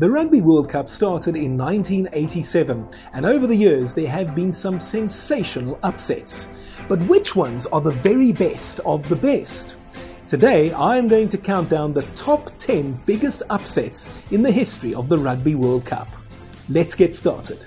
The 0.00 0.10
Rugby 0.10 0.40
World 0.40 0.70
Cup 0.70 0.88
started 0.88 1.36
in 1.36 1.58
1987, 1.58 2.88
and 3.12 3.26
over 3.26 3.46
the 3.46 3.54
years 3.54 3.92
there 3.92 4.08
have 4.08 4.34
been 4.34 4.50
some 4.50 4.80
sensational 4.80 5.78
upsets. 5.82 6.48
But 6.88 7.06
which 7.06 7.36
ones 7.36 7.66
are 7.66 7.82
the 7.82 7.90
very 7.90 8.32
best 8.32 8.80
of 8.86 9.06
the 9.10 9.16
best? 9.16 9.76
Today, 10.26 10.72
I 10.72 10.96
am 10.96 11.06
going 11.06 11.28
to 11.28 11.36
count 11.36 11.68
down 11.68 11.92
the 11.92 12.06
top 12.14 12.50
10 12.56 12.98
biggest 13.04 13.42
upsets 13.50 14.08
in 14.30 14.40
the 14.42 14.50
history 14.50 14.94
of 14.94 15.10
the 15.10 15.18
Rugby 15.18 15.54
World 15.54 15.84
Cup. 15.84 16.08
Let's 16.70 16.94
get 16.94 17.14
started. 17.14 17.66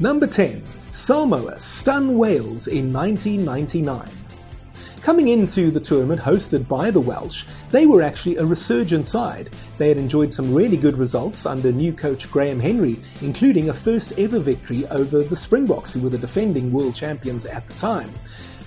Number 0.00 0.26
10 0.26 0.60
Samoa 0.90 1.56
stun 1.56 2.18
Wales 2.18 2.66
in 2.66 2.92
1999. 2.92 4.25
Coming 5.06 5.28
into 5.28 5.70
the 5.70 5.78
tournament 5.78 6.20
hosted 6.20 6.66
by 6.66 6.90
the 6.90 6.98
Welsh, 6.98 7.44
they 7.70 7.86
were 7.86 8.02
actually 8.02 8.38
a 8.38 8.44
resurgent 8.44 9.06
side. 9.06 9.50
They 9.78 9.86
had 9.86 9.98
enjoyed 9.98 10.32
some 10.32 10.52
really 10.52 10.76
good 10.76 10.98
results 10.98 11.46
under 11.46 11.70
new 11.70 11.92
coach 11.92 12.28
Graham 12.28 12.58
Henry, 12.58 12.96
including 13.22 13.68
a 13.68 13.72
first 13.72 14.18
ever 14.18 14.40
victory 14.40 14.84
over 14.88 15.22
the 15.22 15.36
Springboks, 15.36 15.92
who 15.92 16.00
were 16.00 16.08
the 16.08 16.18
defending 16.18 16.72
world 16.72 16.96
champions 16.96 17.46
at 17.46 17.68
the 17.68 17.74
time. 17.74 18.12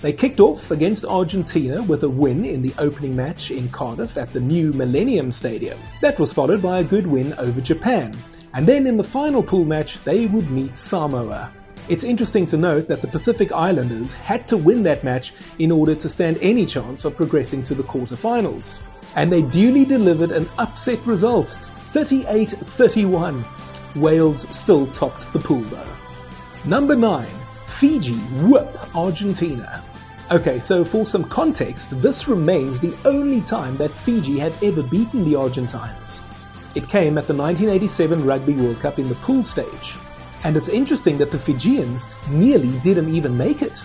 They 0.00 0.14
kicked 0.14 0.40
off 0.40 0.70
against 0.70 1.04
Argentina 1.04 1.82
with 1.82 2.04
a 2.04 2.08
win 2.08 2.46
in 2.46 2.62
the 2.62 2.72
opening 2.78 3.14
match 3.14 3.50
in 3.50 3.68
Cardiff 3.68 4.16
at 4.16 4.32
the 4.32 4.40
new 4.40 4.72
Millennium 4.72 5.32
Stadium. 5.32 5.78
That 6.00 6.18
was 6.18 6.32
followed 6.32 6.62
by 6.62 6.80
a 6.80 6.84
good 6.84 7.06
win 7.06 7.34
over 7.34 7.60
Japan. 7.60 8.16
And 8.54 8.66
then 8.66 8.86
in 8.86 8.96
the 8.96 9.04
final 9.04 9.42
pool 9.42 9.66
match, 9.66 10.02
they 10.04 10.24
would 10.24 10.50
meet 10.50 10.78
Samoa. 10.78 11.52
It's 11.90 12.04
interesting 12.04 12.46
to 12.46 12.56
note 12.56 12.86
that 12.86 13.02
the 13.02 13.08
Pacific 13.08 13.50
Islanders 13.50 14.12
had 14.12 14.46
to 14.46 14.56
win 14.56 14.84
that 14.84 15.02
match 15.02 15.32
in 15.58 15.72
order 15.72 15.96
to 15.96 16.08
stand 16.08 16.38
any 16.40 16.64
chance 16.64 17.04
of 17.04 17.16
progressing 17.16 17.64
to 17.64 17.74
the 17.74 17.82
quarterfinals. 17.82 18.80
And 19.16 19.32
they 19.32 19.42
duly 19.42 19.84
delivered 19.84 20.30
an 20.30 20.48
upset 20.58 21.04
result 21.04 21.58
38 21.92 22.50
31. 22.50 23.44
Wales 23.96 24.46
still 24.56 24.86
topped 24.92 25.32
the 25.32 25.40
pool 25.40 25.62
though. 25.62 25.96
Number 26.64 26.94
9. 26.94 27.26
Fiji 27.66 28.20
whoop 28.44 28.94
Argentina. 28.94 29.82
Okay, 30.30 30.60
so 30.60 30.84
for 30.84 31.08
some 31.08 31.24
context, 31.24 32.00
this 32.00 32.28
remains 32.28 32.78
the 32.78 32.96
only 33.04 33.40
time 33.40 33.76
that 33.78 33.98
Fiji 33.98 34.38
have 34.38 34.62
ever 34.62 34.84
beaten 34.84 35.24
the 35.24 35.34
Argentines. 35.34 36.22
It 36.76 36.88
came 36.88 37.18
at 37.18 37.26
the 37.26 37.34
1987 37.34 38.24
Rugby 38.24 38.54
World 38.54 38.78
Cup 38.78 39.00
in 39.00 39.08
the 39.08 39.16
pool 39.16 39.42
stage. 39.42 39.96
And 40.44 40.56
it's 40.56 40.68
interesting 40.68 41.18
that 41.18 41.30
the 41.30 41.38
Fijians 41.38 42.08
nearly 42.28 42.78
didn't 42.80 43.14
even 43.14 43.36
make 43.36 43.62
it. 43.62 43.84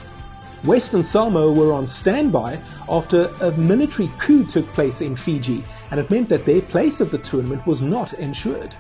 Western 0.63 1.03
Samoa 1.03 1.51
were 1.51 1.73
on 1.73 1.85
standby 1.85 2.59
after 2.89 3.27
a 3.41 3.51
military 3.51 4.09
coup 4.17 4.45
took 4.45 4.65
place 4.73 5.01
in 5.01 5.15
Fiji, 5.15 5.63
and 5.91 5.99
it 5.99 6.09
meant 6.09 6.29
that 6.29 6.45
their 6.45 6.61
place 6.61 7.01
at 7.01 7.11
the 7.11 7.19
tournament 7.19 7.65
was 7.67 7.81
not 7.81 8.13
ensured. 8.13 8.73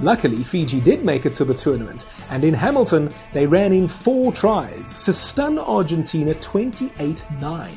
Luckily, 0.00 0.42
Fiji 0.44 0.80
did 0.80 1.04
make 1.04 1.26
it 1.26 1.34
to 1.34 1.44
the 1.44 1.54
tournament, 1.54 2.06
and 2.30 2.44
in 2.44 2.54
Hamilton, 2.54 3.10
they 3.32 3.46
ran 3.46 3.72
in 3.72 3.88
four 3.88 4.32
tries 4.32 5.02
to 5.02 5.12
stun 5.12 5.58
Argentina 5.58 6.34
28 6.34 7.24
9. 7.40 7.76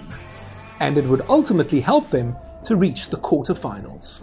And 0.79 0.97
it 0.97 1.05
would 1.05 1.21
ultimately 1.27 1.81
help 1.81 2.09
them 2.09 2.35
to 2.63 2.75
reach 2.75 3.09
the 3.09 3.17
quarterfinals. 3.17 4.21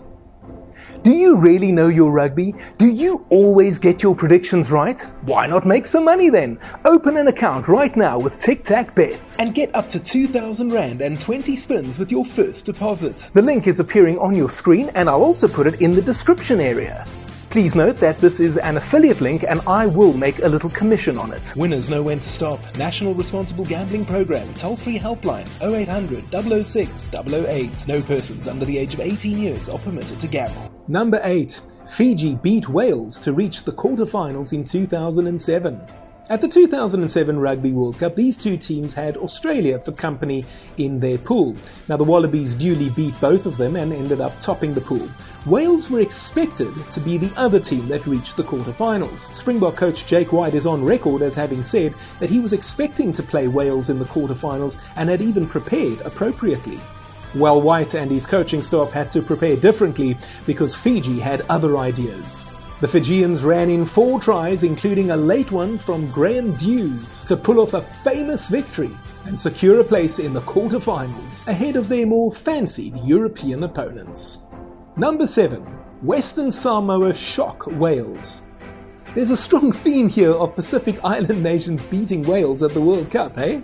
Do 1.03 1.13
you 1.13 1.37
really 1.37 1.73
know 1.73 1.89
your 1.89 2.11
rugby? 2.11 2.55
Do 2.77 2.87
you 2.87 3.25
always 3.31 3.79
get 3.79 4.03
your 4.03 4.15
predictions 4.15 4.71
right? 4.71 5.01
Why 5.23 5.47
not 5.47 5.67
make 5.67 5.87
some 5.87 6.05
money 6.05 6.29
then? 6.29 6.59
Open 6.85 7.17
an 7.17 7.29
account 7.29 7.69
right 7.69 7.97
now 7.97 8.19
with 8.19 8.39
Tic 8.39 8.65
Tac 8.65 8.95
Bets 8.95 9.37
and 9.39 9.55
get 9.55 9.75
up 9.75 9.89
to 9.91 10.01
2000 10.01 10.71
Rand 10.73 11.01
and 11.01 11.21
20 11.21 11.57
spins 11.57 11.99
with 11.99 12.11
your 12.11 12.25
first 12.25 12.65
deposit. 12.65 13.31
The 13.33 13.43
link 13.43 13.67
is 13.67 13.81
appearing 13.81 14.19
on 14.19 14.35
your 14.35 14.51
screen 14.51 14.91
and 14.95 15.09
I'll 15.09 15.23
also 15.23 15.49
put 15.49 15.67
it 15.67 15.81
in 15.81 15.93
the 15.93 16.03
description 16.03 16.61
area. 16.61 17.07
Please 17.51 17.75
note 17.75 17.97
that 17.97 18.19
this 18.19 18.41
is 18.41 18.59
an 18.59 18.77
affiliate 18.77 19.23
link 19.23 19.43
and 19.43 19.63
I 19.67 19.87
will 19.87 20.13
make 20.13 20.41
a 20.41 20.49
little 20.49 20.69
commission 20.69 21.17
on 21.17 21.33
it. 21.33 21.55
Winners 21.57 21.89
know 21.89 22.03
when 22.03 22.21
to 22.21 22.29
stop. 22.29 22.61
National 22.77 23.15
Responsible 23.15 23.65
Gambling 23.65 24.05
Program. 24.05 24.53
Toll 24.53 24.77
free 24.77 24.99
helpline 24.99 25.49
0800 25.63 26.27
006 26.65 27.09
008. 27.15 27.89
No 27.89 28.03
persons 28.03 28.49
under 28.49 28.67
the 28.67 28.77
age 28.77 28.93
of 28.93 29.01
18 29.01 29.39
years 29.39 29.71
are 29.71 29.79
permitted 29.79 30.21
to 30.21 30.27
gamble. 30.27 30.71
Number 30.89 31.21
8. 31.25 31.61
Fiji 31.97 32.35
beat 32.35 32.69
Wales 32.69 33.19
to 33.21 33.33
reach 33.33 33.65
the 33.65 33.73
quarterfinals 33.73 34.53
in 34.53 34.63
2007. 34.63 35.81
At 36.31 36.43
the 36.43 36.49
2007 36.49 37.39
Rugby 37.39 37.73
World 37.73 37.99
Cup, 37.99 38.15
these 38.15 38.37
two 38.37 38.59
teams 38.59 38.93
had 38.93 39.17
Australia 39.17 39.79
for 39.79 39.93
company 39.93 40.45
in 40.77 41.01
their 41.01 41.17
pool. 41.17 41.57
Now, 41.89 41.97
the 41.97 42.05
Wallabies 42.05 42.55
duly 42.55 42.91
beat 42.91 43.19
both 43.19 43.47
of 43.47 43.57
them 43.57 43.77
and 43.77 43.95
ended 43.95 44.21
up 44.21 44.39
topping 44.39 44.75
the 44.75 44.83
pool. 44.83 45.09
Wales 45.47 45.89
were 45.89 46.01
expected 46.01 46.75
to 46.91 47.01
be 47.01 47.17
the 47.17 47.33
other 47.39 47.59
team 47.59 47.89
that 47.89 48.07
reached 48.07 48.37
the 48.37 48.45
quarterfinals. 48.45 49.35
Springbok 49.35 49.77
coach 49.77 50.05
Jake 50.05 50.31
White 50.31 50.53
is 50.53 50.67
on 50.67 50.85
record 50.85 51.23
as 51.23 51.35
having 51.35 51.65
said 51.65 51.95
that 52.21 52.29
he 52.29 52.41
was 52.41 52.53
expecting 52.53 53.11
to 53.15 53.23
play 53.23 53.49
Wales 53.49 53.89
in 53.89 53.99
the 53.99 54.05
quarterfinals 54.05 54.77
and 54.97 55.09
had 55.09 55.23
even 55.23 55.47
prepared 55.47 55.99
appropriately. 56.03 56.79
Well, 57.37 57.63
White 57.63 57.95
and 57.95 58.11
his 58.11 58.27
coaching 58.27 58.63
staff 58.63 58.91
had 58.91 59.11
to 59.13 59.23
prepare 59.23 59.57
differently 59.57 60.19
because 60.45 60.75
Fiji 60.75 61.21
had 61.21 61.41
other 61.49 61.79
ideas. 61.79 62.45
The 62.81 62.87
Fijians 62.87 63.43
ran 63.43 63.71
in 63.71 63.85
four 63.85 64.21
tries, 64.21 64.63
including 64.63 65.11
a 65.11 65.17
late 65.17 65.51
one 65.51 65.79
from 65.79 66.09
Graham 66.11 66.55
Dewes, 66.55 67.23
to 67.23 67.37
pull 67.37 67.59
off 67.59 67.75
a 67.75 67.83
famous 67.83 68.47
victory 68.47 68.93
and 69.25 69.37
secure 69.37 69.81
a 69.81 69.85
place 69.85 70.21
in 70.21 70.33
the 70.33 70.43
quarterfinals 70.43 71.45
ahead 71.49 71.75
of 71.75 71.89
their 71.89 72.07
more 72.07 72.31
fancied 72.31 72.97
European 72.99 73.65
opponents. 73.65 74.39
Number 74.97 75.27
7. 75.27 75.61
Western 76.03 76.53
Samoa 76.53 77.13
shock 77.13 77.67
Wales. 77.67 78.43
There's 79.13 79.33
a 79.33 79.37
strong 79.37 79.73
theme 79.73 80.09
here 80.09 80.35
of 80.35 80.55
Pacific 80.55 81.01
Island 81.05 81.43
nations 81.43 81.83
beating 81.83 82.23
Wales 82.23 82.63
at 82.63 82.75
the 82.75 82.81
World 82.81 83.11
Cup, 83.11 83.37
eh? 83.39 83.61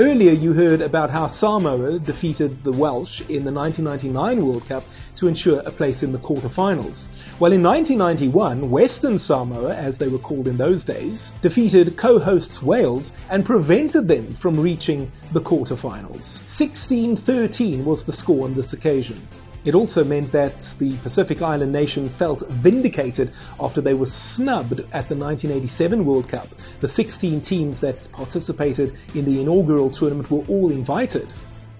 Earlier, 0.00 0.32
you 0.32 0.54
heard 0.54 0.80
about 0.80 1.10
how 1.10 1.26
Samoa 1.26 1.98
defeated 1.98 2.64
the 2.64 2.72
Welsh 2.72 3.20
in 3.28 3.44
the 3.44 3.52
1999 3.52 4.46
World 4.46 4.64
Cup 4.64 4.82
to 5.16 5.28
ensure 5.28 5.60
a 5.66 5.70
place 5.70 6.02
in 6.02 6.10
the 6.10 6.18
quarterfinals. 6.18 7.04
Well, 7.38 7.52
in 7.52 7.62
1991, 7.62 8.70
Western 8.70 9.18
Samoa, 9.18 9.74
as 9.74 9.98
they 9.98 10.08
were 10.08 10.18
called 10.18 10.48
in 10.48 10.56
those 10.56 10.84
days, 10.84 11.32
defeated 11.42 11.98
co 11.98 12.18
hosts 12.18 12.62
Wales 12.62 13.12
and 13.28 13.44
prevented 13.44 14.08
them 14.08 14.32
from 14.32 14.58
reaching 14.58 15.12
the 15.32 15.40
quarterfinals. 15.42 16.40
16 16.48 17.14
13 17.14 17.84
was 17.84 18.02
the 18.02 18.12
score 18.14 18.44
on 18.44 18.54
this 18.54 18.72
occasion. 18.72 19.20
It 19.64 19.74
also 19.74 20.02
meant 20.04 20.32
that 20.32 20.72
the 20.78 20.96
Pacific 20.98 21.42
Island 21.42 21.72
nation 21.72 22.08
felt 22.08 22.48
vindicated 22.48 23.32
after 23.60 23.80
they 23.80 23.94
were 23.94 24.06
snubbed 24.06 24.80
at 24.92 25.08
the 25.08 25.16
1987 25.16 26.04
World 26.04 26.28
Cup. 26.28 26.48
The 26.80 26.88
16 26.88 27.40
teams 27.42 27.80
that 27.80 28.08
participated 28.12 28.96
in 29.14 29.26
the 29.26 29.40
inaugural 29.40 29.90
tournament 29.90 30.30
were 30.30 30.44
all 30.48 30.70
invited, 30.70 31.32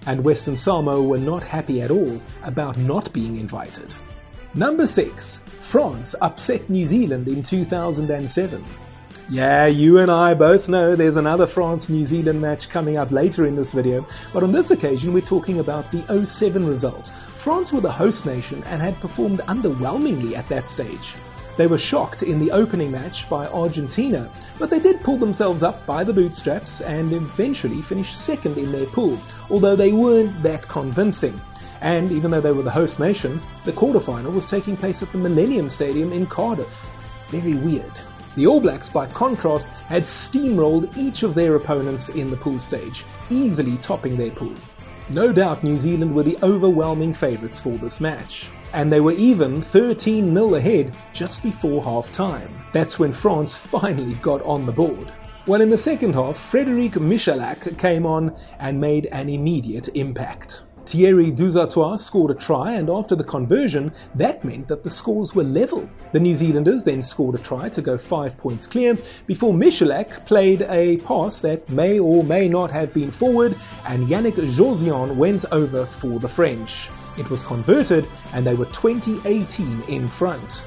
and 0.06 0.22
Western 0.22 0.56
Samoa 0.56 1.02
were 1.02 1.18
not 1.18 1.42
happy 1.42 1.80
at 1.80 1.90
all 1.90 2.20
about 2.42 2.76
not 2.76 3.12
being 3.12 3.38
invited. 3.38 3.94
Number 4.54 4.86
6. 4.86 5.38
France 5.60 6.14
upset 6.20 6.68
New 6.68 6.84
Zealand 6.84 7.28
in 7.28 7.42
2007. 7.42 8.64
Yeah, 9.30 9.66
you 9.66 9.98
and 9.98 10.10
I 10.10 10.34
both 10.34 10.68
know 10.68 10.96
there's 10.96 11.14
another 11.14 11.46
France 11.46 11.88
New 11.88 12.04
Zealand 12.04 12.40
match 12.40 12.68
coming 12.68 12.96
up 12.96 13.12
later 13.12 13.46
in 13.46 13.54
this 13.54 13.70
video, 13.72 14.04
but 14.32 14.42
on 14.42 14.50
this 14.50 14.72
occasion 14.72 15.12
we're 15.12 15.20
talking 15.20 15.60
about 15.60 15.92
the 15.92 16.26
07 16.26 16.66
result. 16.66 17.12
France 17.40 17.72
were 17.72 17.80
the 17.80 17.90
host 17.90 18.26
nation 18.26 18.62
and 18.64 18.82
had 18.82 19.00
performed 19.00 19.40
underwhelmingly 19.48 20.36
at 20.36 20.46
that 20.50 20.68
stage. 20.68 21.14
They 21.56 21.66
were 21.66 21.78
shocked 21.78 22.22
in 22.22 22.38
the 22.38 22.50
opening 22.50 22.90
match 22.90 23.30
by 23.30 23.46
Argentina, 23.46 24.30
but 24.58 24.68
they 24.68 24.78
did 24.78 25.00
pull 25.00 25.16
themselves 25.16 25.62
up 25.62 25.86
by 25.86 26.04
the 26.04 26.12
bootstraps 26.12 26.82
and 26.82 27.14
eventually 27.14 27.80
finished 27.80 28.14
second 28.14 28.58
in 28.58 28.70
their 28.70 28.84
pool, 28.84 29.18
although 29.48 29.74
they 29.74 29.92
weren't 29.92 30.42
that 30.42 30.68
convincing. 30.68 31.40
And 31.80 32.12
even 32.12 32.30
though 32.30 32.42
they 32.42 32.52
were 32.52 32.62
the 32.62 32.70
host 32.70 33.00
nation, 33.00 33.40
the 33.64 33.72
quarterfinal 33.72 34.34
was 34.34 34.44
taking 34.44 34.76
place 34.76 35.02
at 35.02 35.10
the 35.10 35.16
Millennium 35.16 35.70
Stadium 35.70 36.12
in 36.12 36.26
Cardiff. 36.26 36.86
Very 37.30 37.54
weird. 37.54 37.98
The 38.36 38.46
All 38.46 38.60
Blacks, 38.60 38.90
by 38.90 39.06
contrast, 39.06 39.70
had 39.88 40.02
steamrolled 40.02 40.94
each 40.94 41.22
of 41.22 41.34
their 41.34 41.54
opponents 41.54 42.10
in 42.10 42.30
the 42.30 42.36
pool 42.36 42.60
stage, 42.60 43.06
easily 43.30 43.78
topping 43.78 44.18
their 44.18 44.30
pool. 44.30 44.54
No 45.10 45.32
doubt 45.32 45.64
New 45.64 45.80
Zealand 45.80 46.14
were 46.14 46.22
the 46.22 46.38
overwhelming 46.40 47.12
favourites 47.12 47.60
for 47.60 47.76
this 47.78 48.00
match. 48.00 48.46
And 48.72 48.92
they 48.92 49.00
were 49.00 49.14
even 49.14 49.60
13 49.60 50.24
0 50.24 50.54
ahead 50.54 50.94
just 51.12 51.42
before 51.42 51.82
half 51.82 52.12
time. 52.12 52.48
That's 52.72 53.00
when 53.00 53.12
France 53.12 53.56
finally 53.76 54.14
got 54.14 54.40
on 54.42 54.66
the 54.66 54.72
board. 54.72 55.12
Well, 55.48 55.62
in 55.62 55.68
the 55.68 55.76
second 55.76 56.12
half, 56.12 56.36
Frederic 56.36 56.92
Michalak 56.92 57.76
came 57.76 58.06
on 58.06 58.36
and 58.60 58.80
made 58.80 59.06
an 59.06 59.28
immediate 59.28 59.88
impact. 59.96 60.62
Thierry 60.90 61.30
Dusautoir 61.30 62.00
scored 62.00 62.32
a 62.32 62.34
try, 62.34 62.72
and 62.72 62.90
after 62.90 63.14
the 63.14 63.22
conversion, 63.22 63.92
that 64.16 64.44
meant 64.44 64.66
that 64.66 64.82
the 64.82 64.90
scores 64.90 65.36
were 65.36 65.44
level. 65.44 65.88
The 66.10 66.18
New 66.18 66.36
Zealanders 66.36 66.82
then 66.82 67.00
scored 67.00 67.36
a 67.36 67.38
try 67.38 67.68
to 67.68 67.80
go 67.80 67.96
five 67.96 68.36
points 68.36 68.66
clear 68.66 68.98
before 69.28 69.54
Michalak 69.54 70.26
played 70.26 70.62
a 70.62 70.96
pass 70.96 71.38
that 71.42 71.68
may 71.68 72.00
or 72.00 72.24
may 72.24 72.48
not 72.48 72.72
have 72.72 72.92
been 72.92 73.12
forward, 73.12 73.56
and 73.86 74.08
Yannick 74.08 74.34
Jauzion 74.34 75.14
went 75.14 75.44
over 75.52 75.86
for 75.86 76.18
the 76.18 76.28
French. 76.28 76.88
It 77.16 77.30
was 77.30 77.44
converted, 77.44 78.08
and 78.32 78.44
they 78.44 78.54
were 78.54 78.66
2018 78.66 79.82
in 79.82 80.08
front. 80.08 80.64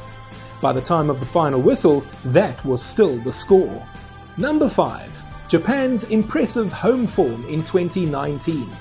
By 0.61 0.71
the 0.71 0.79
time 0.79 1.09
of 1.09 1.19
the 1.19 1.25
final 1.25 1.61
whistle, 1.61 2.05
that 2.27 2.63
was 2.63 2.81
still 2.81 3.17
the 3.23 3.33
score. 3.33 3.85
Number 4.37 4.69
5. 4.69 5.49
Japan's 5.49 6.05
impressive 6.05 6.71
home 6.71 7.07
form 7.07 7.43
in 7.47 7.59
2019. 7.59 8.73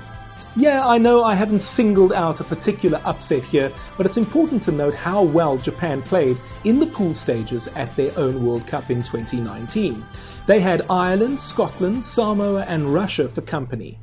Yeah, 0.54 0.86
I 0.86 0.98
know 0.98 1.24
I 1.24 1.34
haven't 1.34 1.62
singled 1.62 2.12
out 2.12 2.40
a 2.40 2.44
particular 2.44 3.00
upset 3.06 3.42
here, 3.42 3.72
but 3.96 4.04
it's 4.04 4.18
important 4.18 4.62
to 4.64 4.70
note 4.70 4.92
how 4.92 5.22
well 5.22 5.56
Japan 5.56 6.02
played 6.02 6.36
in 6.64 6.78
the 6.78 6.88
pool 6.88 7.14
stages 7.14 7.68
at 7.68 7.96
their 7.96 8.16
own 8.18 8.44
World 8.44 8.66
Cup 8.66 8.90
in 8.90 9.02
2019. 9.02 10.04
They 10.46 10.60
had 10.60 10.84
Ireland, 10.90 11.40
Scotland, 11.40 12.04
Samoa, 12.04 12.66
and 12.68 12.92
Russia 12.92 13.30
for 13.30 13.40
company. 13.40 13.98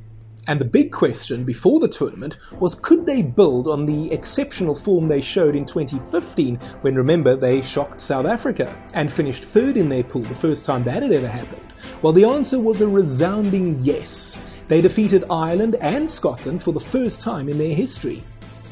And 0.48 0.60
the 0.60 0.64
big 0.64 0.90
question 0.90 1.44
before 1.44 1.78
the 1.78 1.86
tournament 1.86 2.38
was 2.58 2.74
could 2.74 3.06
they 3.06 3.22
build 3.22 3.68
on 3.68 3.86
the 3.86 4.10
exceptional 4.10 4.74
form 4.74 5.06
they 5.06 5.20
showed 5.20 5.54
in 5.54 5.64
2015 5.64 6.56
when, 6.80 6.96
remember, 6.96 7.36
they 7.36 7.62
shocked 7.62 8.00
South 8.00 8.26
Africa 8.26 8.76
and 8.92 9.12
finished 9.12 9.44
third 9.44 9.76
in 9.76 9.88
their 9.88 10.02
pool 10.02 10.22
the 10.22 10.34
first 10.34 10.64
time 10.64 10.82
that 10.82 11.04
had 11.04 11.12
ever 11.12 11.28
happened? 11.28 11.72
Well, 12.02 12.12
the 12.12 12.24
answer 12.24 12.58
was 12.58 12.80
a 12.80 12.88
resounding 12.88 13.78
yes. 13.78 14.36
They 14.70 14.80
defeated 14.80 15.24
Ireland 15.28 15.74
and 15.80 16.08
Scotland 16.08 16.62
for 16.62 16.72
the 16.72 16.78
first 16.78 17.20
time 17.20 17.48
in 17.48 17.58
their 17.58 17.74
history. 17.74 18.22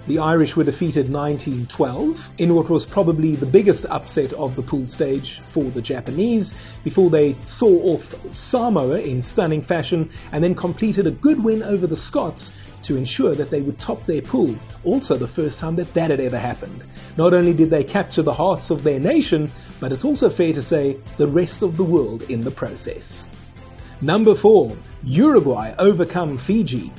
The 0.06 0.20
Irish 0.20 0.54
were 0.54 0.62
defeated 0.62 1.12
1912 1.12 2.30
in 2.38 2.54
what 2.54 2.70
was 2.70 2.86
probably 2.86 3.34
the 3.34 3.46
biggest 3.46 3.84
upset 3.86 4.32
of 4.34 4.54
the 4.54 4.62
pool 4.62 4.86
stage 4.86 5.40
for 5.40 5.64
the 5.64 5.82
Japanese 5.82 6.54
before 6.84 7.10
they 7.10 7.34
saw 7.42 7.94
off 7.94 8.14
Samoa 8.32 9.00
in 9.00 9.20
stunning 9.20 9.60
fashion 9.60 10.08
and 10.30 10.42
then 10.42 10.54
completed 10.54 11.08
a 11.08 11.10
good 11.10 11.42
win 11.42 11.64
over 11.64 11.88
the 11.88 11.96
Scots 11.96 12.52
to 12.82 12.96
ensure 12.96 13.34
that 13.34 13.50
they 13.50 13.60
would 13.60 13.80
top 13.80 14.06
their 14.06 14.22
pool. 14.22 14.54
Also, 14.84 15.16
the 15.16 15.26
first 15.26 15.58
time 15.58 15.74
that 15.74 15.92
that 15.94 16.12
had 16.12 16.20
ever 16.20 16.38
happened. 16.38 16.84
Not 17.16 17.34
only 17.34 17.52
did 17.52 17.70
they 17.70 17.82
capture 17.82 18.22
the 18.22 18.32
hearts 18.32 18.70
of 18.70 18.84
their 18.84 19.00
nation, 19.00 19.50
but 19.80 19.90
it's 19.90 20.04
also 20.04 20.30
fair 20.30 20.52
to 20.52 20.62
say 20.62 20.96
the 21.16 21.26
rest 21.26 21.62
of 21.62 21.76
the 21.76 21.82
world 21.82 22.22
in 22.30 22.42
the 22.42 22.52
process. 22.52 23.26
Number 24.00 24.32
4. 24.32 24.76
Uruguay 25.02 25.74
overcome 25.76 26.38
Fiji. 26.38 26.92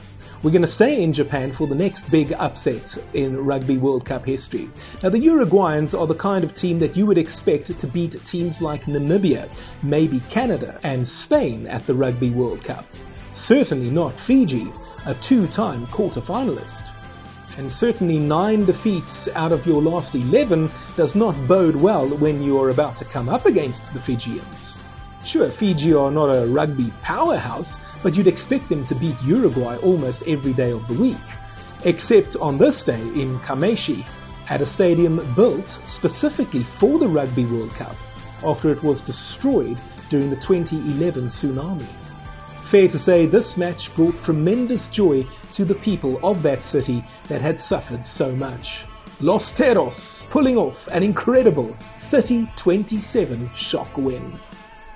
We're 0.44 0.52
going 0.52 0.64
to 0.64 0.68
stay 0.68 1.02
in 1.02 1.14
Japan 1.14 1.54
for 1.54 1.66
the 1.66 1.74
next 1.74 2.12
big 2.12 2.34
upset 2.34 2.98
in 3.14 3.38
Rugby 3.38 3.78
World 3.78 4.04
Cup 4.04 4.26
history. 4.26 4.70
Now, 5.02 5.08
the 5.08 5.18
Uruguayans 5.20 5.98
are 5.98 6.08
the 6.08 6.16
kind 6.16 6.44
of 6.44 6.54
team 6.54 6.78
that 6.80 6.98
you 6.98 7.06
would 7.06 7.18
expect 7.18 7.80
to 7.80 7.88
beat 7.88 8.20
teams 8.26 8.62
like 8.62 8.84
Namibia, 8.84 9.50
maybe 9.82 10.20
Canada, 10.30 10.78
and 10.84 11.08
Spain 11.08 11.68
at 11.68 11.88
the 11.88 11.94
Rugby 11.94 12.32
World 12.32 12.66
Cup. 12.66 12.84
Certainly 13.32 13.92
not 13.92 14.20
Fiji, 14.20 14.70
a 15.06 15.14
two 15.16 15.48
time 15.48 15.88
quarter 15.88 16.20
finalist. 16.20 16.92
And 17.58 17.72
certainly 17.72 18.18
nine 18.18 18.66
defeats 18.66 19.30
out 19.36 19.54
of 19.54 19.66
your 19.66 19.82
last 19.82 20.16
11 20.16 20.70
does 20.98 21.16
not 21.16 21.48
bode 21.48 21.78
well 21.78 22.10
when 22.18 22.44
you 22.44 22.60
are 22.60 22.72
about 22.72 22.98
to 22.98 23.06
come 23.06 23.30
up 23.30 23.46
against 23.46 23.94
the 23.94 24.02
Fijians. 24.02 24.76
Sure, 25.26 25.50
Fiji 25.50 25.94
are 25.94 26.12
not 26.12 26.36
a 26.36 26.48
rugby 26.48 26.92
powerhouse, 27.02 27.80
but 28.02 28.16
you'd 28.16 28.28
expect 28.28 28.70
them 28.70 28.86
to 28.86 28.96
beat 28.96 29.22
Uruguay 29.24 29.76
almost 29.78 30.24
every 30.28 30.54
day 30.54 30.72
of 30.72 30.88
the 30.88 30.94
week. 30.94 31.18
Except 31.86 32.36
on 32.38 32.58
this 32.58 32.84
day 32.84 33.02
in 33.02 33.38
Kamaishi, 33.40 34.06
at 34.50 34.62
a 34.62 34.66
stadium 34.66 35.18
built 35.36 35.80
specifically 35.84 36.64
for 36.64 36.98
the 36.98 37.08
Rugby 37.08 37.46
World 37.46 37.74
Cup 37.74 37.96
after 38.44 38.72
it 38.72 38.82
was 38.82 39.02
destroyed 39.02 39.80
during 40.10 40.30
the 40.30 40.36
2011 40.38 41.26
tsunami. 41.26 41.86
Fair 42.64 42.88
to 42.88 43.00
say, 43.00 43.26
this 43.26 43.58
match 43.58 43.94
brought 43.96 44.22
tremendous 44.24 44.88
joy 44.88 45.26
to 45.52 45.66
the 45.66 45.76
people 45.76 46.20
of 46.24 46.42
that 46.44 46.64
city 46.64 47.04
that 47.28 47.42
had 47.42 47.60
suffered 47.60 48.06
so 48.06 48.32
much. 48.36 48.86
Los 49.22 49.52
Teros 49.52 50.30
pulling 50.30 50.58
off 50.58 50.88
an 50.88 51.04
incredible 51.04 51.76
30 52.10 52.50
27 52.56 53.52
shock 53.54 53.98
win. 53.98 54.40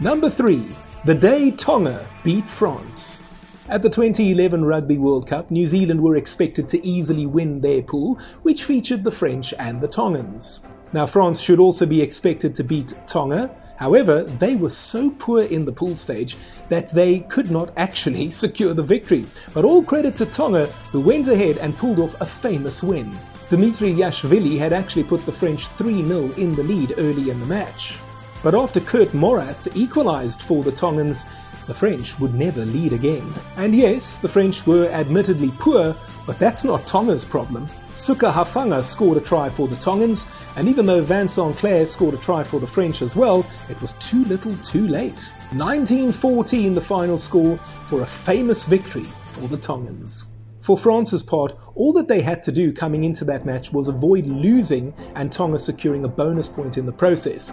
Number 0.04 0.30
3. 0.30 0.62
The 1.06 1.14
day 1.14 1.52
Tonga 1.52 2.06
beat 2.26 2.44
France. 2.50 3.22
At 3.70 3.82
the 3.82 3.90
2011 3.90 4.66
Rugby 4.66 4.98
World 4.98 5.30
Cup, 5.30 5.50
New 5.50 5.66
Zealand 5.66 6.02
were 6.02 6.18
expected 6.18 6.68
to 6.68 6.86
easily 6.86 7.26
win 7.26 7.62
their 7.62 7.82
pool, 7.82 8.20
which 8.42 8.66
featured 8.66 9.06
the 9.06 9.12
French 9.12 9.54
and 9.60 9.80
the 9.80 9.88
Tongans. 9.88 10.60
Now, 10.92 11.06
France 11.06 11.40
should 11.40 11.62
also 11.62 11.86
be 11.86 12.02
expected 12.02 12.54
to 12.56 12.66
beat 12.66 12.94
Tonga. 13.08 13.50
However, 13.78 14.26
they 14.40 14.56
were 14.56 14.70
so 14.70 15.10
poor 15.10 15.44
in 15.44 15.64
the 15.64 15.72
pool 15.72 15.96
stage 15.96 16.36
that 16.68 16.94
they 16.94 17.22
could 17.22 17.50
not 17.50 17.72
actually 17.78 18.30
secure 18.44 18.74
the 18.74 18.84
victory. 18.84 19.26
But 19.54 19.64
all 19.64 19.82
credit 19.82 20.18
to 20.18 20.26
Tonga, 20.26 20.66
who 20.92 21.00
went 21.00 21.30
ahead 21.30 21.60
and 21.60 21.78
pulled 21.78 22.02
off 22.02 22.20
a 22.20 22.26
famous 22.26 22.84
win. 22.84 23.18
Dimitri 23.48 23.94
Yachvili 23.94 24.58
had 24.60 24.74
actually 24.74 25.06
put 25.06 25.26
the 25.26 25.32
French 25.32 25.68
3 25.70 26.06
0 26.06 26.32
in 26.34 26.56
the 26.56 26.64
lead 26.64 26.94
early 26.98 27.30
in 27.30 27.40
the 27.40 27.46
match. 27.46 28.00
But 28.44 28.56
after 28.56 28.82
Kurt 28.82 29.10
Morath 29.14 29.74
equalised 29.76 30.42
for 30.42 30.64
the 30.64 30.72
Tongans, 30.72 31.26
the 31.66 31.74
French 31.74 32.20
would 32.20 32.36
never 32.36 32.66
lead 32.66 32.92
again. 32.92 33.34
And 33.56 33.74
yes, 33.74 34.18
the 34.18 34.28
French 34.28 34.68
were 34.68 34.90
admittedly 34.90 35.50
poor, 35.58 35.96
but 36.28 36.38
that's 36.40 36.66
not 36.66 36.86
Tonga's 36.86 37.24
problem. 37.24 37.68
Suka 37.96 38.32
Hufanga 38.32 38.84
scored 38.84 39.18
a 39.18 39.22
try 39.22 39.48
for 39.48 39.68
the 39.68 39.78
Tongans, 39.78 40.26
and 40.58 40.68
even 40.68 40.86
though 40.86 41.02
Vincent 41.02 41.56
Clerc 41.56 41.88
scored 41.88 42.16
a 42.16 42.18
try 42.18 42.44
for 42.44 42.60
the 42.60 42.68
French 42.68 43.02
as 43.02 43.16
well, 43.16 43.46
it 43.70 43.82
was 43.82 43.94
too 43.94 44.26
little 44.26 44.58
too 44.58 44.88
late. 44.88 45.32
1914 45.52 46.74
the 46.74 46.82
final 46.82 47.18
score 47.18 47.58
for 47.88 48.02
a 48.02 48.06
famous 48.06 48.66
victory 48.66 49.08
for 49.28 49.48
the 49.48 49.58
Tongans. 49.58 50.26
For 50.60 50.78
France's 50.78 51.24
part, 51.24 51.58
all 51.76 51.94
that 51.94 52.08
they 52.08 52.22
had 52.22 52.42
to 52.44 52.52
do 52.52 52.72
coming 52.72 53.04
into 53.04 53.26
that 53.26 53.46
match 53.46 53.72
was 53.72 53.90
avoid 53.90 54.26
losing 54.26 54.94
and 55.16 55.32
Tonga 55.32 55.60
securing 55.60 56.06
a 56.06 56.08
bonus 56.08 56.48
point 56.48 56.78
in 56.78 56.86
the 56.86 56.92
process. 56.92 57.52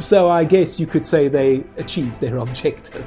So 0.00 0.28
I 0.28 0.44
guess 0.44 0.80
you 0.80 0.86
could 0.86 1.06
say 1.06 1.28
they 1.28 1.62
achieved 1.76 2.20
their 2.20 2.38
objective. 2.38 3.06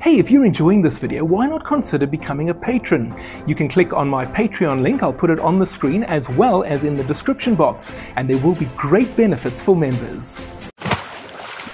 Hey, 0.00 0.18
if 0.18 0.30
you're 0.30 0.44
enjoying 0.44 0.82
this 0.82 0.98
video, 0.98 1.24
why 1.24 1.46
not 1.46 1.64
consider 1.64 2.06
becoming 2.06 2.50
a 2.50 2.54
patron? 2.54 3.14
You 3.46 3.54
can 3.54 3.68
click 3.68 3.92
on 3.92 4.08
my 4.08 4.26
Patreon 4.26 4.82
link, 4.82 5.02
I'll 5.02 5.12
put 5.12 5.30
it 5.30 5.38
on 5.38 5.58
the 5.58 5.66
screen 5.66 6.02
as 6.04 6.28
well 6.28 6.64
as 6.64 6.84
in 6.84 6.96
the 6.96 7.04
description 7.04 7.54
box, 7.54 7.92
and 8.16 8.28
there 8.28 8.38
will 8.38 8.54
be 8.54 8.66
great 8.76 9.16
benefits 9.16 9.62
for 9.62 9.76
members. 9.76 10.40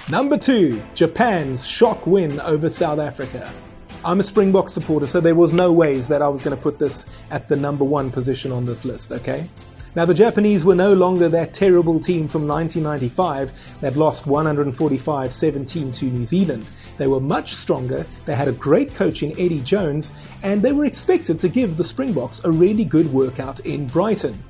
Number 0.09 0.37
2 0.37 0.81
Japan's 0.93 1.65
shock 1.65 2.05
win 2.05 2.39
over 2.41 2.69
South 2.69 2.99
Africa. 2.99 3.51
I'm 4.03 4.19
a 4.19 4.23
Springbok 4.23 4.69
supporter, 4.69 5.07
so 5.07 5.19
there 5.19 5.33
was 5.33 5.51
no 5.51 5.71
ways 5.71 6.07
that 6.09 6.21
I 6.21 6.27
was 6.27 6.43
going 6.43 6.55
to 6.55 6.61
put 6.61 6.77
this 6.77 7.05
at 7.31 7.47
the 7.47 7.55
number 7.55 7.83
one 7.83 8.11
position 8.11 8.51
on 8.51 8.65
this 8.65 8.85
list, 8.85 9.11
okay? 9.11 9.49
Now, 9.95 10.03
the 10.03 10.13
Japanese 10.13 10.65
were 10.65 10.75
no 10.75 10.93
longer 10.93 11.29
that 11.29 11.53
terrible 11.53 12.01
team 12.01 12.27
from 12.27 12.45
1995 12.45 13.53
that 13.79 13.95
lost 13.95 14.27
145 14.27 15.31
17 15.31 15.91
to 15.93 16.05
New 16.05 16.25
Zealand. 16.25 16.65
They 16.97 17.07
were 17.07 17.21
much 17.21 17.55
stronger, 17.55 18.05
they 18.25 18.35
had 18.35 18.49
a 18.49 18.53
great 18.53 18.93
coach 18.93 19.23
in 19.23 19.31
Eddie 19.39 19.61
Jones, 19.61 20.11
and 20.43 20.61
they 20.61 20.73
were 20.73 20.83
expected 20.83 21.39
to 21.39 21.47
give 21.47 21.77
the 21.77 21.83
Springboks 21.85 22.43
a 22.43 22.51
really 22.51 22.83
good 22.83 23.11
workout 23.13 23.61
in 23.61 23.87
Brighton 23.87 24.43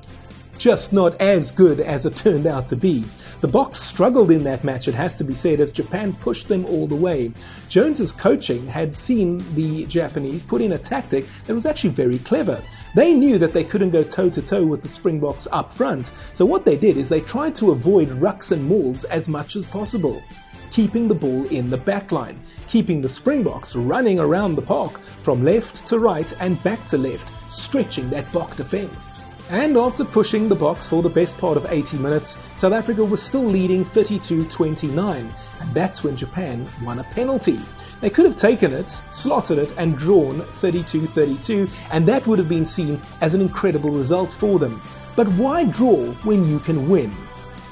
just 0.58 0.92
not 0.92 1.20
as 1.20 1.50
good 1.50 1.80
as 1.80 2.06
it 2.06 2.16
turned 2.16 2.46
out 2.46 2.66
to 2.68 2.76
be. 2.76 3.04
The 3.40 3.48
Boks 3.48 3.76
struggled 3.76 4.30
in 4.30 4.44
that 4.44 4.64
match, 4.64 4.88
it 4.88 4.94
has 4.94 5.14
to 5.16 5.24
be 5.24 5.34
said, 5.34 5.60
as 5.60 5.70
Japan 5.70 6.14
pushed 6.14 6.48
them 6.48 6.64
all 6.66 6.86
the 6.86 6.94
way. 6.94 7.32
Jones's 7.68 8.12
coaching 8.12 8.66
had 8.66 8.94
seen 8.94 9.44
the 9.54 9.84
Japanese 9.86 10.42
put 10.42 10.62
in 10.62 10.72
a 10.72 10.78
tactic 10.78 11.26
that 11.44 11.54
was 11.54 11.66
actually 11.66 11.90
very 11.90 12.18
clever. 12.20 12.62
They 12.94 13.14
knew 13.14 13.38
that 13.38 13.52
they 13.52 13.64
couldn't 13.64 13.90
go 13.90 14.02
toe 14.02 14.30
to 14.30 14.42
toe 14.42 14.64
with 14.64 14.82
the 14.82 14.88
Springboks 14.88 15.46
up 15.52 15.72
front, 15.72 16.12
so 16.32 16.44
what 16.44 16.64
they 16.64 16.76
did 16.76 16.96
is 16.96 17.08
they 17.08 17.20
tried 17.20 17.54
to 17.56 17.72
avoid 17.72 18.08
rucks 18.10 18.52
and 18.52 18.66
mauls 18.66 19.04
as 19.04 19.28
much 19.28 19.56
as 19.56 19.66
possible 19.66 20.22
keeping 20.70 21.08
the 21.08 21.14
ball 21.14 21.46
in 21.46 21.70
the 21.70 21.78
backline, 21.78 22.36
keeping 22.66 23.00
the 23.00 23.08
Springboks 23.08 23.74
running 23.74 24.18
around 24.18 24.54
the 24.54 24.62
park 24.62 25.00
from 25.20 25.44
left 25.44 25.86
to 25.86 25.98
right 25.98 26.32
and 26.40 26.62
back 26.62 26.84
to 26.86 26.98
left, 26.98 27.32
stretching 27.48 28.10
that 28.10 28.30
Bok 28.32 28.54
defence. 28.56 29.20
And 29.48 29.76
after 29.76 30.04
pushing 30.04 30.48
the 30.48 30.56
Boks 30.56 30.88
for 30.88 31.02
the 31.02 31.08
best 31.08 31.38
part 31.38 31.56
of 31.56 31.66
80 31.66 31.98
minutes, 31.98 32.36
South 32.56 32.72
Africa 32.72 33.04
was 33.04 33.22
still 33.22 33.44
leading 33.44 33.84
32 33.84 34.44
29, 34.46 35.34
and 35.60 35.74
that's 35.74 36.02
when 36.02 36.16
Japan 36.16 36.68
won 36.82 36.98
a 36.98 37.04
penalty. 37.04 37.60
They 38.00 38.10
could 38.10 38.24
have 38.24 38.34
taken 38.34 38.72
it, 38.72 39.00
slotted 39.10 39.58
it, 39.58 39.72
and 39.76 39.96
drawn 39.96 40.40
32 40.40 41.06
32, 41.06 41.68
and 41.92 42.08
that 42.08 42.26
would 42.26 42.40
have 42.40 42.48
been 42.48 42.66
seen 42.66 43.00
as 43.20 43.34
an 43.34 43.40
incredible 43.40 43.90
result 43.90 44.32
for 44.32 44.58
them. 44.58 44.82
But 45.14 45.28
why 45.34 45.62
draw 45.62 46.04
when 46.24 46.44
you 46.44 46.58
can 46.58 46.88
win? 46.88 47.16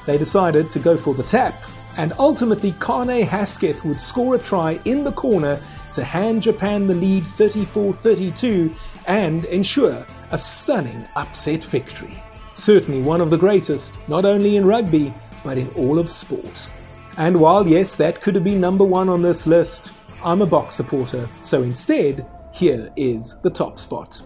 They 0.06 0.16
decided 0.16 0.70
to 0.70 0.78
go 0.78 0.96
for 0.96 1.12
the 1.12 1.24
tap, 1.24 1.64
And 1.96 2.12
ultimately, 2.18 2.72
Karne 2.72 3.24
Hesketh 3.24 3.84
would 3.84 4.00
score 4.00 4.34
a 4.34 4.38
try 4.38 4.80
in 4.84 5.04
the 5.04 5.12
corner 5.12 5.60
to 5.92 6.02
hand 6.02 6.42
Japan 6.42 6.86
the 6.86 6.94
lead 6.94 7.24
34 7.24 7.92
32 7.94 8.74
and 9.06 9.44
ensure 9.44 10.04
a 10.32 10.38
stunning 10.38 11.06
upset 11.14 11.62
victory. 11.64 12.20
Certainly 12.52 13.02
one 13.02 13.20
of 13.20 13.30
the 13.30 13.36
greatest, 13.36 13.98
not 14.08 14.24
only 14.24 14.56
in 14.56 14.66
rugby, 14.66 15.14
but 15.44 15.58
in 15.58 15.68
all 15.70 15.98
of 15.98 16.10
sport. 16.10 16.68
And 17.16 17.38
while, 17.38 17.66
yes, 17.66 17.94
that 17.96 18.20
could 18.20 18.34
have 18.34 18.44
been 18.44 18.60
number 18.60 18.84
one 18.84 19.08
on 19.08 19.22
this 19.22 19.46
list, 19.46 19.92
I'm 20.24 20.42
a 20.42 20.46
Boks 20.46 20.72
supporter, 20.72 21.28
so 21.42 21.62
instead, 21.62 22.26
here 22.52 22.90
is 22.96 23.34
the 23.42 23.50
top 23.50 23.78
spot. 23.78 24.20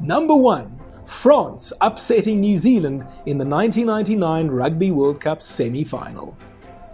Number 0.00 0.34
one, 0.34 0.78
France 1.04 1.72
upsetting 1.80 2.40
New 2.40 2.58
Zealand 2.58 3.00
in 3.26 3.38
the 3.38 3.46
1999 3.46 4.48
Rugby 4.48 4.90
World 4.90 5.20
Cup 5.20 5.42
semi 5.42 5.82
final. 5.82 6.36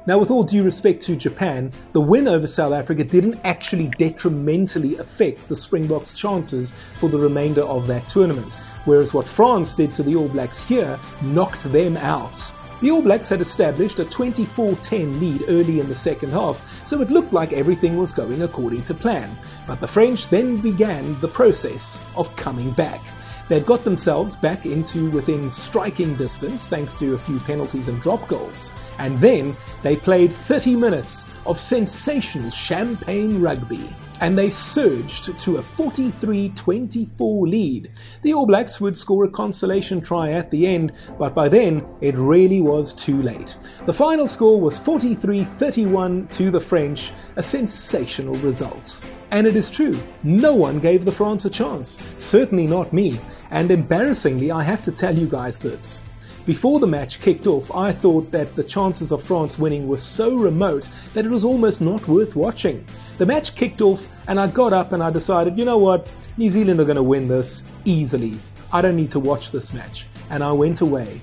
Now, 0.07 0.19
with 0.19 0.31
all 0.31 0.45
due 0.45 0.63
respect 0.63 1.01
to 1.07 1.17
Japan, 1.17 1.73
the 1.95 2.01
win 2.01 2.29
over 2.29 2.47
South 2.47 2.75
Africa 2.75 3.03
didn't 3.03 3.41
actually 3.45 3.89
detrimentally 3.97 4.99
affect 4.99 5.49
the 5.49 5.57
Springboks' 5.57 6.13
chances 6.13 6.75
for 6.99 7.09
the 7.09 7.17
remainder 7.17 7.63
of 7.63 7.87
that 7.87 8.07
tournament, 8.07 8.53
whereas 8.85 9.15
what 9.15 9.27
France 9.27 9.73
did 9.73 9.93
to 9.93 10.03
the 10.03 10.15
All 10.15 10.29
Blacks 10.29 10.61
here 10.61 11.01
knocked 11.23 11.73
them 11.73 11.97
out. 11.97 12.39
The 12.83 12.91
All 12.91 13.01
Blacks 13.01 13.31
had 13.31 13.41
established 13.41 13.99
a 13.99 14.05
24 14.05 14.77
10 14.77 15.21
lead 15.21 15.45
early 15.49 15.81
in 15.81 15.89
the 15.89 15.95
second 15.95 16.33
half, 16.33 16.61
so 16.87 17.01
it 17.01 17.11
looked 17.11 17.33
like 17.33 17.55
everything 17.55 17.97
was 17.97 18.13
going 18.13 18.43
according 18.43 18.83
to 18.83 18.93
plan. 18.93 19.35
But 19.67 19.81
the 19.81 19.89
French 19.89 20.29
then 20.29 20.59
began 20.59 21.19
the 21.23 21.29
process 21.29 21.99
of 22.15 22.37
coming 22.37 22.73
back. 22.73 23.01
They'd 23.49 23.67
got 23.67 23.85
themselves 23.85 24.37
back 24.37 24.65
into 24.65 25.11
within 25.11 25.51
striking 25.51 26.17
distance 26.17 26.67
thanks 26.67 26.95
to 26.95 27.15
a 27.15 27.19
few 27.19 27.39
penalties 27.41 27.89
and 27.89 28.01
drop 28.01 28.27
goals. 28.27 28.71
And 28.99 29.19
then 29.19 29.57
they 29.83 29.97
played 29.97 30.33
30 30.33 30.77
minutes 30.77 31.25
of 31.45 31.59
sensational 31.59 32.51
champagne 32.51 33.43
rugby. 33.43 33.89
And 34.21 34.39
they 34.39 34.49
surged 34.49 35.39
to 35.41 35.57
a 35.57 35.63
43 35.63 36.51
24 36.51 37.49
lead. 37.49 37.91
The 38.23 38.33
All 38.33 38.47
Blacks 38.47 38.81
would 38.81 38.97
score 38.97 39.25
a 39.25 39.29
consolation 39.29 40.01
try 40.01 40.33
at 40.33 40.51
the 40.51 40.67
end, 40.67 40.93
but 41.19 41.35
by 41.35 41.49
then 41.49 41.85
it 42.01 42.15
really 42.17 42.63
was 42.63 42.95
too 42.95 43.21
late. 43.21 43.57
The 43.87 43.93
final 43.93 44.29
score 44.29 44.61
was 44.61 44.79
43 44.79 45.45
31 45.45 46.29
to 46.29 46.51
the 46.51 46.61
French, 46.61 47.13
a 47.37 47.43
sensational 47.43 48.37
result. 48.37 49.01
And 49.35 49.49
it 49.49 49.57
is 49.57 49.69
true, 49.69 50.01
no 50.23 50.55
one 50.55 50.79
gave 50.79 51.05
the 51.05 51.11
France 51.11 51.45
a 51.45 51.51
chance. 51.51 51.99
Certainly 52.19 52.69
not 52.69 52.93
me. 52.93 53.21
And 53.51 53.69
embarrassingly, 53.69 54.53
I 54.53 54.63
have 54.63 54.81
to 54.83 54.93
tell 54.93 55.19
you 55.19 55.27
guys 55.27 55.59
this. 55.59 56.01
Before 56.47 56.79
the 56.79 56.87
match 56.87 57.19
kicked 57.21 57.49
off, 57.49 57.75
I 57.75 57.91
thought 57.91 58.31
that 58.31 58.55
the 58.55 58.63
chances 58.63 59.11
of 59.11 59.25
France 59.25 59.59
winning 59.59 59.89
were 59.89 59.99
so 59.99 60.37
remote 60.37 60.89
that 61.15 61.27
it 61.27 61.33
was 61.33 61.43
almost 61.43 61.81
not 61.81 62.07
worth 62.07 62.37
watching. 62.37 62.87
The 63.19 63.27
match 63.27 63.57
kicked 63.57 63.81
off, 63.81 64.07
and 64.29 64.39
I 64.39 64.47
got 64.47 64.73
up 64.73 64.93
and 64.93 65.03
I 65.03 65.11
decided, 65.11 65.59
you 65.59 65.65
know 65.65 65.79
what, 65.79 66.09
New 66.37 66.49
Zealand 66.53 66.79
are 66.79 66.85
going 66.85 66.95
to 66.95 67.03
win 67.03 67.27
this 67.27 67.65
easily. 67.85 68.39
I 68.73 68.83
don't 68.83 68.95
need 68.95 69.11
to 69.11 69.19
watch 69.19 69.51
this 69.51 69.73
match. 69.73 70.07
And 70.31 70.45
I 70.45 70.53
went 70.53 70.81
away. 70.81 71.21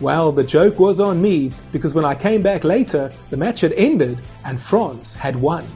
Well, 0.00 0.32
the 0.32 0.42
joke 0.42 0.78
was 0.78 1.00
on 1.00 1.20
me 1.20 1.52
because 1.70 1.92
when 1.92 2.06
I 2.06 2.14
came 2.14 2.40
back 2.40 2.64
later, 2.64 3.12
the 3.28 3.36
match 3.36 3.60
had 3.60 3.74
ended 3.74 4.18
and 4.46 4.58
France 4.58 5.12
had 5.12 5.36
won. 5.36 5.66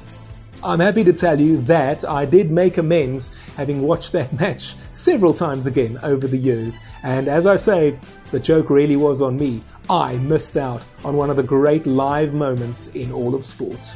I'm 0.67 0.81
happy 0.81 1.05
to 1.05 1.13
tell 1.13 1.41
you 1.41 1.59
that 1.63 2.05
I 2.05 2.25
did 2.25 2.51
make 2.51 2.77
amends 2.77 3.31
having 3.57 3.83
watched 3.83 4.11
that 4.13 4.33
match 4.41 4.75
several 4.95 5.33
times 5.33 5.69
again 5.69 5.97
over 6.03 6.27
the 6.27 6.37
years. 6.37 6.77
And 7.05 7.29
as 7.29 7.47
I 7.47 7.55
say, 7.55 7.97
the 8.33 8.41
joke 8.41 8.69
really 8.69 8.97
was 8.97 9.23
on 9.23 9.37
me. 9.37 9.63
I 9.89 10.15
missed 10.17 10.57
out 10.57 10.83
on 11.05 11.17
one 11.17 11.31
of 11.31 11.37
the 11.37 11.45
great 11.45 11.87
live 11.87 12.35
moments 12.35 12.89
in 12.89 13.13
all 13.13 13.37
of 13.37 13.45
sport. 13.45 13.95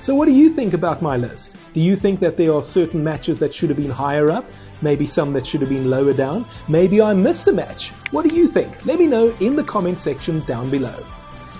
So, 0.00 0.14
what 0.14 0.24
do 0.24 0.32
you 0.32 0.48
think 0.48 0.72
about 0.72 1.02
my 1.02 1.18
list? 1.18 1.54
Do 1.74 1.80
you 1.80 1.96
think 1.96 2.18
that 2.20 2.38
there 2.38 2.54
are 2.54 2.62
certain 2.62 3.04
matches 3.04 3.38
that 3.40 3.54
should 3.54 3.68
have 3.68 3.76
been 3.76 3.90
higher 3.90 4.30
up? 4.30 4.46
Maybe 4.80 5.04
some 5.04 5.34
that 5.34 5.46
should 5.46 5.60
have 5.60 5.68
been 5.68 5.90
lower 5.90 6.14
down? 6.14 6.46
Maybe 6.66 7.02
I 7.02 7.12
missed 7.12 7.46
a 7.48 7.52
match? 7.52 7.90
What 8.10 8.26
do 8.26 8.34
you 8.34 8.48
think? 8.48 8.86
Let 8.86 8.98
me 8.98 9.06
know 9.06 9.36
in 9.40 9.54
the 9.54 9.64
comment 9.64 9.98
section 9.98 10.40
down 10.46 10.70
below. 10.70 11.04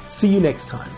See 0.08 0.28
you 0.28 0.40
next 0.40 0.68
time. 0.68 0.90